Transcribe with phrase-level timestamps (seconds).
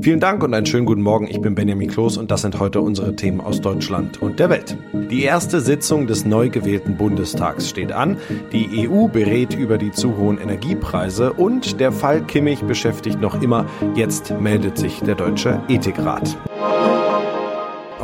[0.00, 1.26] Vielen Dank und einen schönen guten Morgen.
[1.28, 4.76] Ich bin Benjamin Kloß und das sind heute unsere Themen aus Deutschland und der Welt.
[4.92, 8.16] Die erste Sitzung des neu gewählten Bundestags steht an.
[8.52, 13.66] Die EU berät über die zu hohen Energiepreise und der Fall Kimmich beschäftigt noch immer.
[13.94, 16.36] Jetzt meldet sich der Deutsche Ethikrat.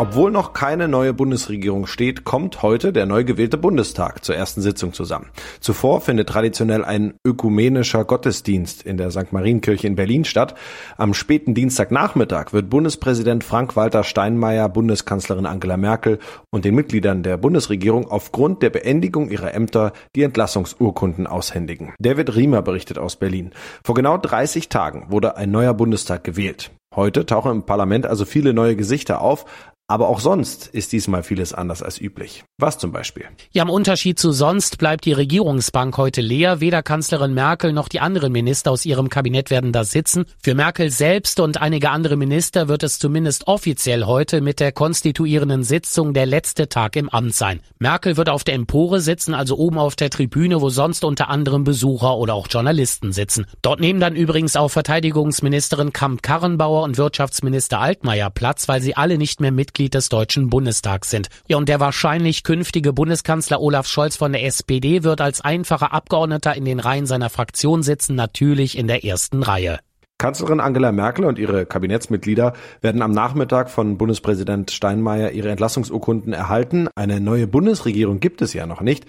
[0.01, 4.93] Obwohl noch keine neue Bundesregierung steht, kommt heute der neu gewählte Bundestag zur ersten Sitzung
[4.93, 5.27] zusammen.
[5.59, 9.33] Zuvor findet traditionell ein ökumenischer Gottesdienst in der St.
[9.33, 10.55] Marienkirche in Berlin statt.
[10.99, 16.21] Am späten Dienstagnachmittag wird Bundespräsident Frank-Walter Steinmeier Bundeskanzlerin Angela Merkel
[16.51, 21.93] und den Mitgliedern der Bundesregierung aufgrund der Beendigung ihrer Ämter die Entlassungsurkunden aushändigen.
[21.99, 23.51] David Riemer berichtet aus Berlin.
[23.83, 26.71] Vor genau 30 Tagen wurde ein neuer Bundestag gewählt.
[26.95, 29.45] Heute tauchen im Parlament also viele neue Gesichter auf,
[29.91, 32.45] aber auch sonst ist diesmal vieles anders als üblich.
[32.59, 33.25] Was zum Beispiel?
[33.53, 36.61] Ja, im Unterschied zu sonst bleibt die Regierungsbank heute leer.
[36.61, 40.27] Weder Kanzlerin Merkel noch die anderen Minister aus ihrem Kabinett werden da sitzen.
[40.43, 45.65] Für Merkel selbst und einige andere Minister wird es zumindest offiziell heute mit der konstituierenden
[45.65, 47.61] Sitzung der letzte Tag im Amt sein.
[47.79, 51.65] Merkel wird auf der Empore sitzen, also oben auf der Tribüne, wo sonst unter anderem
[51.65, 53.47] Besucher oder auch Journalisten sitzen.
[53.63, 59.41] Dort nehmen dann übrigens auch Verteidigungsministerin Kamp-Karrenbauer und Wirtschaftsminister Altmaier Platz, weil sie alle nicht
[59.41, 61.29] mehr Mitglied Mitglied des Deutschen Bundestags sind.
[61.47, 66.57] Ja, und der wahrscheinlich künftige Bundeskanzler Olaf Scholz von der SPD wird als einfacher Abgeordneter
[66.57, 69.79] in den Reihen seiner Fraktion sitzen, natürlich in der ersten Reihe.
[70.19, 76.89] Kanzlerin Angela Merkel und ihre Kabinettsmitglieder werden am Nachmittag von Bundespräsident Steinmeier ihre Entlassungsurkunden erhalten.
[76.97, 79.07] Eine neue Bundesregierung gibt es ja noch nicht.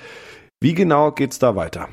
[0.61, 1.89] Wie genau geht's da weiter?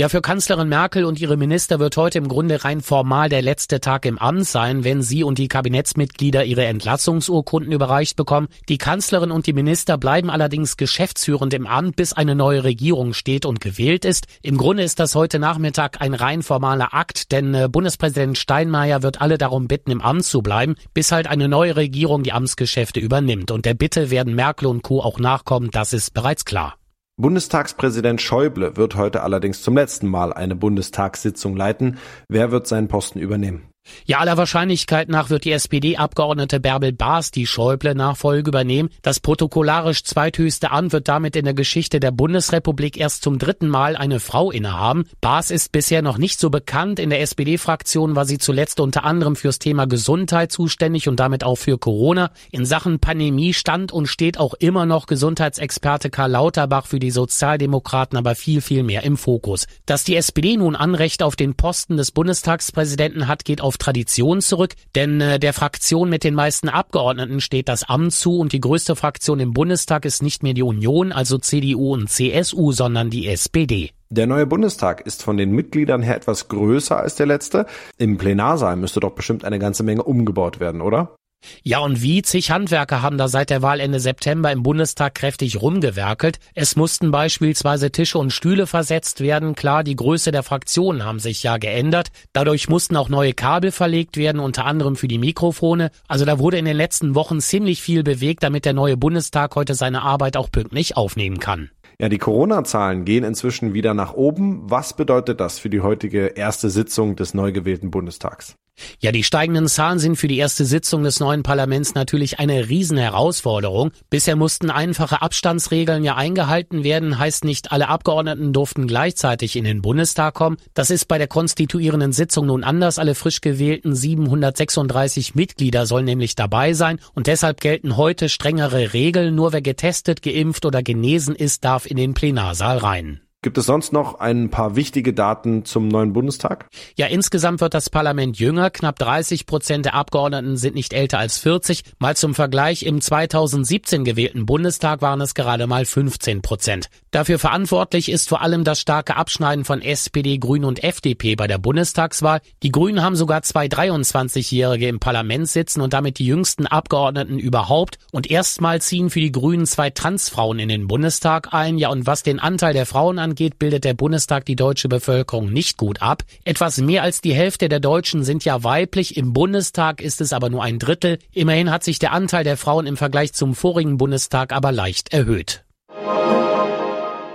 [0.00, 3.80] Ja, für Kanzlerin Merkel und ihre Minister wird heute im Grunde rein formal der letzte
[3.80, 8.48] Tag im Amt sein, wenn sie und die Kabinettsmitglieder ihre Entlassungsurkunden überreicht bekommen.
[8.70, 13.44] Die Kanzlerin und die Minister bleiben allerdings geschäftsführend im Amt, bis eine neue Regierung steht
[13.44, 14.26] und gewählt ist.
[14.40, 19.20] Im Grunde ist das heute Nachmittag ein rein formaler Akt, denn äh, Bundespräsident Steinmeier wird
[19.20, 23.50] alle darum bitten, im Amt zu bleiben, bis halt eine neue Regierung die Amtsgeschäfte übernimmt.
[23.50, 25.02] Und der Bitte werden Merkel und Co.
[25.02, 26.79] auch nachkommen, das ist bereits klar.
[27.20, 31.98] Bundestagspräsident Schäuble wird heute allerdings zum letzten Mal eine Bundestagssitzung leiten.
[32.28, 33.69] Wer wird seinen Posten übernehmen?
[34.06, 38.90] Ja, aller Wahrscheinlichkeit nach wird die SPD-Abgeordnete Bärbel Baas die Schäuble-Nachfolge übernehmen.
[39.02, 43.96] Das protokollarisch zweithöchste Amt wird damit in der Geschichte der Bundesrepublik erst zum dritten Mal
[43.96, 45.04] eine Frau innehaben.
[45.20, 46.98] Baas ist bisher noch nicht so bekannt.
[46.98, 51.56] In der SPD-Fraktion war sie zuletzt unter anderem fürs Thema Gesundheit zuständig und damit auch
[51.56, 52.30] für Corona.
[52.50, 58.18] In Sachen Pandemie stand und steht auch immer noch Gesundheitsexperte Karl Lauterbach für die Sozialdemokraten
[58.18, 59.66] aber viel, viel mehr im Fokus.
[59.86, 64.74] Dass die SPD nun Anrecht auf den Posten des Bundestagspräsidenten hat, geht auf Tradition zurück,
[64.94, 68.94] denn äh, der Fraktion mit den meisten Abgeordneten steht das Amt zu und die größte
[68.94, 73.90] Fraktion im Bundestag ist nicht mehr die Union, also CDU und CSU, sondern die SPD.
[74.12, 77.66] Der neue Bundestag ist von den Mitgliedern her etwas größer als der letzte.
[77.96, 81.14] Im Plenarsaal müsste doch bestimmt eine ganze Menge umgebaut werden, oder?
[81.62, 85.60] Ja, und wie zig Handwerker haben da seit der Wahl Ende September im Bundestag kräftig
[85.60, 86.38] rumgewerkelt.
[86.54, 89.54] Es mussten beispielsweise Tische und Stühle versetzt werden.
[89.54, 92.08] Klar, die Größe der Fraktionen haben sich ja geändert.
[92.32, 95.90] Dadurch mussten auch neue Kabel verlegt werden, unter anderem für die Mikrofone.
[96.08, 99.74] Also da wurde in den letzten Wochen ziemlich viel bewegt, damit der neue Bundestag heute
[99.74, 101.70] seine Arbeit auch pünktlich aufnehmen kann.
[102.00, 104.62] Ja, die Corona-Zahlen gehen inzwischen wieder nach oben.
[104.70, 108.56] Was bedeutet das für die heutige erste Sitzung des neu gewählten Bundestags?
[109.00, 113.92] Ja, die steigenden Zahlen sind für die erste Sitzung des neuen Parlaments natürlich eine Riesenherausforderung.
[114.10, 119.82] Bisher mussten einfache Abstandsregeln ja eingehalten werden, heißt nicht alle Abgeordneten durften gleichzeitig in den
[119.82, 120.56] Bundestag kommen.
[120.74, 122.98] Das ist bei der konstituierenden Sitzung nun anders.
[122.98, 129.34] Alle frisch gewählten 736 Mitglieder sollen nämlich dabei sein und deshalb gelten heute strengere Regeln.
[129.34, 133.20] Nur wer getestet, geimpft oder genesen ist, darf in den Plenarsaal rein.
[133.42, 136.68] Gibt es sonst noch ein paar wichtige Daten zum neuen Bundestag?
[136.98, 138.68] Ja, insgesamt wird das Parlament jünger.
[138.68, 141.84] Knapp 30 Prozent der Abgeordneten sind nicht älter als 40.
[141.98, 146.90] Mal zum Vergleich, im 2017 gewählten Bundestag waren es gerade mal 15 Prozent.
[147.12, 151.56] Dafür verantwortlich ist vor allem das starke Abschneiden von SPD, Grünen und FDP bei der
[151.56, 152.42] Bundestagswahl.
[152.62, 157.98] Die Grünen haben sogar zwei 23-Jährige im Parlament sitzen und damit die jüngsten Abgeordneten überhaupt.
[158.12, 161.78] Und erstmal ziehen für die Grünen zwei Transfrauen in den Bundestag ein.
[161.78, 165.52] Ja, und was den Anteil der Frauen angeht, angeht, bildet der Bundestag die deutsche Bevölkerung
[165.52, 166.24] nicht gut ab.
[166.44, 170.50] Etwas mehr als die Hälfte der Deutschen sind ja weiblich, im Bundestag ist es aber
[170.50, 171.18] nur ein Drittel.
[171.32, 175.64] Immerhin hat sich der Anteil der Frauen im Vergleich zum vorigen Bundestag aber leicht erhöht.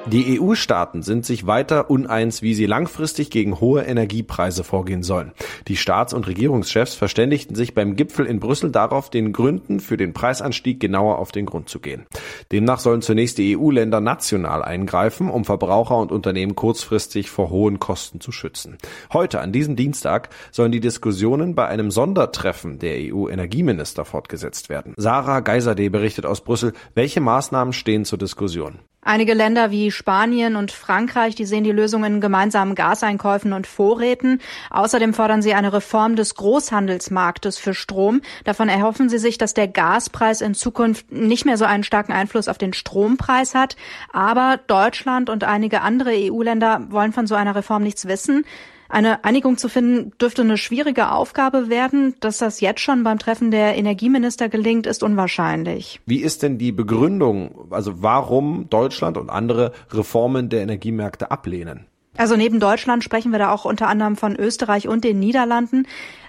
[0.07, 5.31] Die EU-Staaten sind sich weiter uneins, wie sie langfristig gegen hohe Energiepreise vorgehen sollen.
[5.67, 10.13] Die Staats- und Regierungschefs verständigten sich beim Gipfel in Brüssel darauf, den Gründen für den
[10.13, 12.05] Preisanstieg genauer auf den Grund zu gehen.
[12.51, 18.21] Demnach sollen zunächst die EU-Länder national eingreifen, um Verbraucher und Unternehmen kurzfristig vor hohen Kosten
[18.21, 18.77] zu schützen.
[19.11, 24.93] Heute, an diesem Dienstag, sollen die Diskussionen bei einem Sondertreffen der EU-Energieminister fortgesetzt werden.
[24.97, 28.77] Sarah Geiserde berichtet aus Brüssel, welche Maßnahmen stehen zur Diskussion.
[29.07, 34.41] Einige Länder wie Spanien und Frankreich, die sehen die Lösung in gemeinsamen Gaseinkäufen und Vorräten.
[34.71, 38.21] Außerdem fordern sie eine Reform des Großhandelsmarktes für Strom.
[38.45, 42.47] Davon erhoffen sie sich, dass der Gaspreis in Zukunft nicht mehr so einen starken Einfluss
[42.47, 43.75] auf den Strompreis hat.
[44.11, 48.43] Aber Deutschland und einige andere EU-Länder wollen von so einer Reform nichts wissen.
[48.89, 52.15] Eine Einigung zu finden dürfte eine schwierige Aufgabe werden.
[52.19, 55.99] Dass das jetzt schon beim Treffen der Energieminister gelingt, ist unwahrscheinlich.
[56.05, 61.87] Wie ist denn die Begründung, also warum Deutschland und andere Reformen der Energiemärkte ablehnen?
[62.17, 65.85] Also neben Deutschland sprechen wir da auch unter anderem von Österreich und den Niederlanden.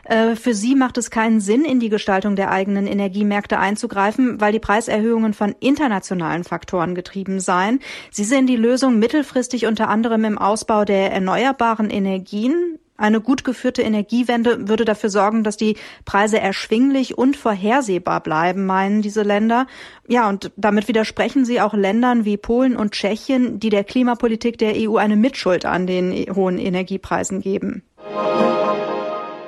[0.08, 4.53] Äh, für sie macht es keinen Sinn, in die Gestaltung der eigenen Energiemärkte einzugreifen, weil
[4.53, 7.81] die Preiserhöhungen von internationalen Faktoren getrieben seien.
[8.11, 13.82] Sie sehen die Lösung mittelfristig unter anderem im Ausbau der erneuerbaren Energien, eine gut geführte
[13.82, 15.76] Energiewende würde dafür sorgen, dass die
[16.06, 19.67] Preise erschwinglich und vorhersehbar bleiben, meinen diese Länder.
[20.08, 24.75] Ja, und damit widersprechen sie auch Ländern wie Polen und Tschechien, die der Klimapolitik der
[24.76, 27.82] EU eine Mitschuld an den hohen Energiepreisen geben.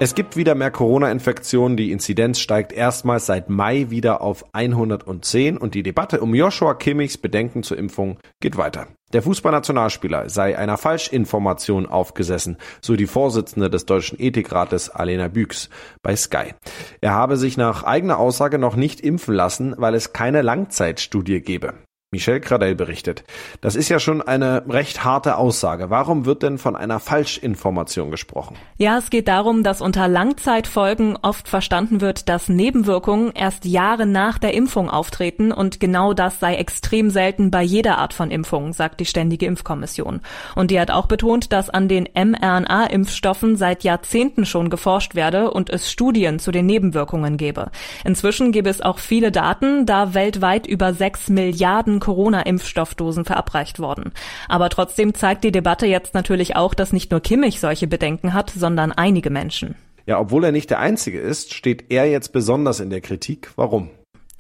[0.01, 1.77] Es gibt wieder mehr Corona-Infektionen.
[1.77, 7.19] Die Inzidenz steigt erstmals seit Mai wieder auf 110 und die Debatte um Joshua Kimmichs
[7.19, 8.87] Bedenken zur Impfung geht weiter.
[9.13, 15.69] Der Fußballnationalspieler sei einer Falschinformation aufgesessen, so die Vorsitzende des Deutschen Ethikrates Alena Büchs
[16.01, 16.55] bei Sky.
[17.01, 21.75] Er habe sich nach eigener Aussage noch nicht impfen lassen, weil es keine Langzeitstudie gebe.
[22.11, 23.23] Michel Gradel berichtet.
[23.61, 25.91] Das ist ja schon eine recht harte Aussage.
[25.91, 28.57] Warum wird denn von einer Falschinformation gesprochen?
[28.79, 34.39] Ja, es geht darum, dass unter Langzeitfolgen oft verstanden wird, dass Nebenwirkungen erst Jahre nach
[34.39, 39.01] der Impfung auftreten und genau das sei extrem selten bei jeder Art von Impfung, sagt
[39.01, 40.23] die Ständige Impfkommission.
[40.55, 45.69] Und die hat auch betont, dass an den mRNA-Impfstoffen seit Jahrzehnten schon geforscht werde und
[45.69, 47.71] es Studien zu den Nebenwirkungen gebe.
[48.03, 54.13] Inzwischen gäbe es auch viele Daten, da weltweit über sechs Milliarden Corona-Impfstoffdosen verabreicht worden.
[54.49, 58.51] Aber trotzdem zeigt die Debatte jetzt natürlich auch, dass nicht nur Kimmich solche Bedenken hat,
[58.51, 59.75] sondern einige Menschen.
[60.07, 63.51] Ja, obwohl er nicht der Einzige ist, steht er jetzt besonders in der Kritik.
[63.57, 63.91] Warum?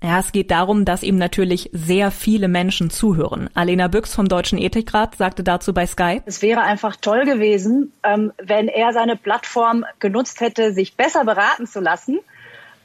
[0.02, 3.50] Ja, es geht darum, dass ihm natürlich sehr viele Menschen zuhören.
[3.54, 6.22] Alena Büchs vom Deutschen Ethikrat sagte dazu bei Sky.
[6.24, 11.66] Es wäre einfach toll gewesen, ähm, wenn er seine Plattform genutzt hätte, sich besser beraten
[11.66, 12.20] zu lassen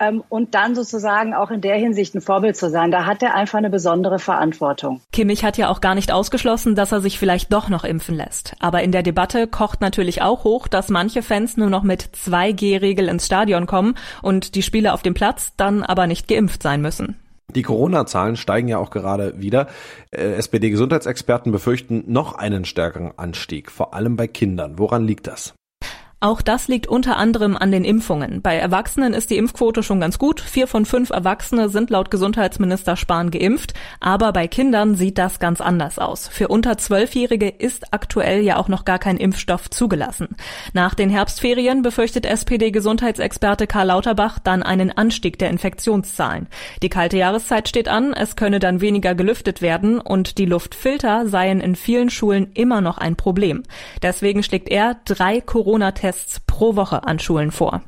[0.07, 2.91] ähm, und dann sozusagen auch in der Hinsicht ein Vorbild zu sein.
[2.91, 5.01] Da hat er einfach eine besondere Verantwortung.
[5.11, 8.55] Kimmich hat ja auch gar nicht ausgeschlossen, dass er sich vielleicht doch noch impfen lässt.
[8.59, 13.07] Aber in der Debatte kocht natürlich auch hoch, dass manche Fans nur noch mit 2G-Regel
[13.07, 17.17] ins Stadion kommen und die Spieler auf dem Platz dann aber nicht geimpft sein müssen.
[17.53, 19.67] Die Corona-Zahlen steigen ja auch gerade wieder.
[20.11, 24.79] Äh, SPD-Gesundheitsexperten befürchten noch einen stärkeren Anstieg, vor allem bei Kindern.
[24.79, 25.53] Woran liegt das?
[26.23, 28.41] Auch das liegt unter anderem an den Impfungen.
[28.41, 30.39] Bei Erwachsenen ist die Impfquote schon ganz gut.
[30.39, 33.73] Vier von fünf Erwachsene sind laut Gesundheitsminister Spahn geimpft.
[33.99, 36.29] Aber bei Kindern sieht das ganz anders aus.
[36.29, 40.37] Für unter Zwölfjährige ist aktuell ja auch noch gar kein Impfstoff zugelassen.
[40.71, 46.47] Nach den Herbstferien befürchtet SPD-Gesundheitsexperte Karl Lauterbach dann einen Anstieg der Infektionszahlen.
[46.81, 51.59] Die kalte Jahreszeit steht an, es könne dann weniger gelüftet werden und die Luftfilter seien
[51.59, 53.63] in vielen Schulen immer noch ein Problem.
[54.01, 57.81] Deswegen schlägt er drei Corona-Tests Tests pro Woche an Schulen vor.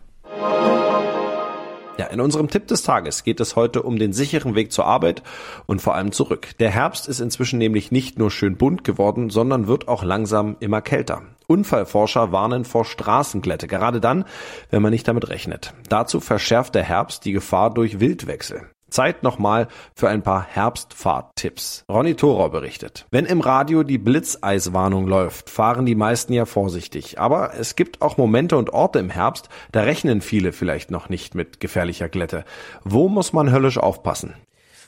[1.97, 5.21] Ja, in unserem Tipp des Tages geht es heute um den sicheren Weg zur Arbeit
[5.65, 6.49] und vor allem zurück.
[6.59, 10.81] Der Herbst ist inzwischen nämlich nicht nur schön bunt geworden, sondern wird auch langsam immer
[10.81, 11.21] kälter.
[11.47, 14.25] Unfallforscher warnen vor Straßenglätte, gerade dann,
[14.71, 15.73] wenn man nicht damit rechnet.
[15.87, 18.63] Dazu verschärft der Herbst die Gefahr durch Wildwechsel.
[18.89, 21.85] Zeit nochmal für ein paar Herbstfahrttipps.
[21.89, 23.05] Ronny Thorau berichtet.
[23.11, 27.19] Wenn im Radio die Blitzeiswarnung läuft, fahren die meisten ja vorsichtig.
[27.19, 31.35] Aber es gibt auch Momente und Orte im Herbst, da rechnen viele vielleicht noch nicht
[31.35, 32.45] mit gefährlicher Glätte.
[32.83, 34.33] Wo muss man höllisch aufpassen?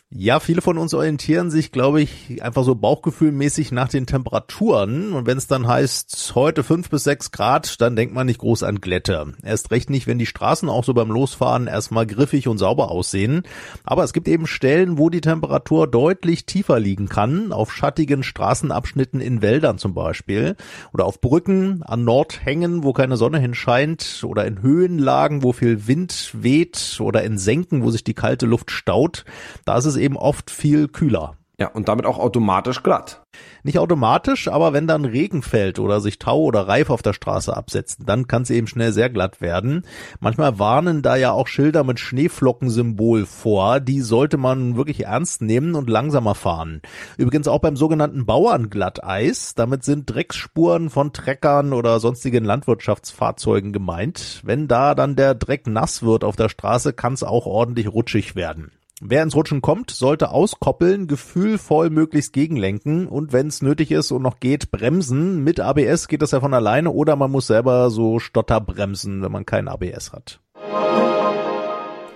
[0.09, 5.11] Ja, viele von uns orientieren sich, glaube ich, einfach so bauchgefühlmäßig nach den Temperaturen.
[5.11, 8.63] Und wenn es dann heißt, heute fünf bis sechs Grad, dann denkt man nicht groß
[8.63, 9.33] an Glätte.
[9.43, 13.43] Erst recht nicht, wenn die Straßen auch so beim Losfahren erstmal griffig und sauber aussehen.
[13.83, 17.51] Aber es gibt eben Stellen, wo die Temperatur deutlich tiefer liegen kann.
[17.51, 20.55] Auf schattigen Straßenabschnitten in Wäldern zum Beispiel.
[20.93, 24.21] Oder auf Brücken, an Nordhängen, wo keine Sonne hinscheint.
[24.23, 26.99] Oder in Höhenlagen, wo viel Wind weht.
[27.01, 29.25] Oder in Senken, wo sich die kalte Luft staut.
[29.65, 31.37] Da ist es eben oft viel kühler.
[31.59, 33.23] Ja, und damit auch automatisch glatt.
[33.63, 37.55] Nicht automatisch, aber wenn dann Regen fällt oder sich Tau oder Reif auf der Straße
[37.57, 39.81] absetzen, dann kann es eben schnell sehr glatt werden.
[40.19, 43.79] Manchmal warnen da ja auch Schilder mit Schneeflockensymbol vor.
[43.79, 46.83] Die sollte man wirklich ernst nehmen und langsamer fahren.
[47.17, 49.55] Übrigens auch beim sogenannten Bauernglatteis.
[49.55, 54.41] Damit sind Drecksspuren von Treckern oder sonstigen Landwirtschaftsfahrzeugen gemeint.
[54.43, 58.35] Wenn da dann der Dreck nass wird auf der Straße, kann es auch ordentlich rutschig
[58.35, 58.71] werden.
[58.99, 64.23] Wer ins Rutschen kommt, sollte auskoppeln, gefühlvoll möglichst gegenlenken und wenn es nötig ist und
[64.23, 65.43] noch geht, bremsen.
[65.43, 69.45] Mit ABS geht das ja von alleine oder man muss selber so Stotterbremsen, wenn man
[69.45, 70.39] kein ABS hat.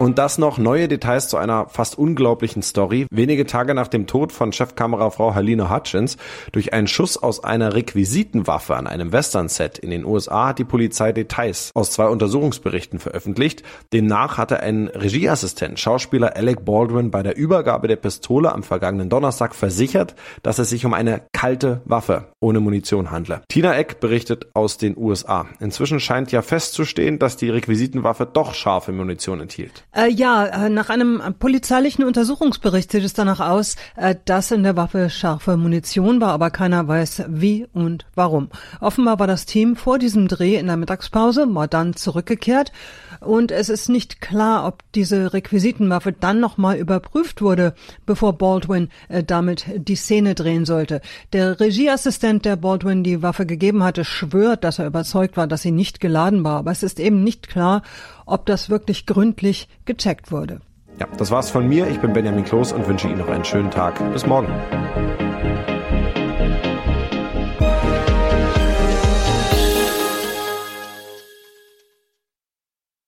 [0.01, 3.05] Und das noch neue Details zu einer fast unglaublichen Story.
[3.11, 6.17] Wenige Tage nach dem Tod von Chefkamerafrau Helena Hutchins
[6.51, 11.11] durch einen Schuss aus einer Requisitenwaffe an einem Western-Set in den USA hat die Polizei
[11.11, 13.61] Details aus zwei Untersuchungsberichten veröffentlicht.
[13.93, 19.53] Demnach hatte ein Regieassistent, Schauspieler Alec Baldwin, bei der Übergabe der Pistole am vergangenen Donnerstag
[19.53, 23.43] versichert, dass es sich um eine kalte Waffe ohne Munition handle.
[23.49, 25.45] Tina Eck berichtet aus den USA.
[25.59, 29.83] Inzwischen scheint ja festzustehen, dass die Requisitenwaffe doch scharfe Munition enthielt.
[29.93, 34.77] Äh, ja, äh, nach einem polizeilichen Untersuchungsbericht sieht es danach aus, äh, dass in der
[34.77, 38.47] Waffe scharfe Munition war, aber keiner weiß wie und warum.
[38.79, 42.71] Offenbar war das Team vor diesem Dreh in der Mittagspause, war dann zurückgekehrt
[43.19, 49.25] und es ist nicht klar, ob diese Requisitenwaffe dann nochmal überprüft wurde, bevor Baldwin äh,
[49.25, 51.01] damit die Szene drehen sollte.
[51.33, 55.71] Der Regieassistent, der Baldwin die Waffe gegeben hatte, schwört, dass er überzeugt war, dass sie
[55.71, 57.81] nicht geladen war, aber es ist eben nicht klar,
[58.25, 60.61] ob das wirklich gründlich gecheckt wurde.
[60.99, 61.87] Ja, das war's von mir.
[61.87, 63.99] Ich bin Benjamin Kloß und wünsche Ihnen noch einen schönen Tag.
[64.13, 64.49] Bis morgen.